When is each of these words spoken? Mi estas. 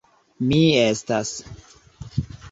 Mi 0.51 0.61
estas. 0.85 1.33